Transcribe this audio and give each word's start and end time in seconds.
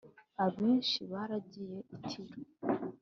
Abenshi 0.45 0.99
baragiye 1.11 1.77
Itiro 1.95 2.35